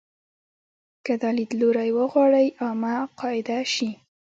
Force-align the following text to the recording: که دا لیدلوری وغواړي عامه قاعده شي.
که 1.05 1.13
دا 1.21 1.29
لیدلوری 1.37 1.89
وغواړي 1.97 2.47
عامه 2.61 2.95
قاعده 3.19 3.59
شي. 3.73 3.89